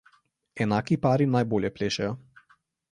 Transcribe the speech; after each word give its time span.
Enaki 0.65 0.97
pari 1.03 1.29
najbolje 1.37 1.73
plešejo. 1.77 2.19